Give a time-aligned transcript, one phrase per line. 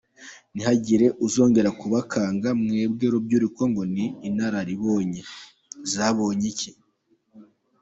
[0.53, 5.21] –Ntihagire uzongera kubakanga mwebwe Rubyiruko ngo ni “inararibonye”
[5.91, 6.71] zabonye iki?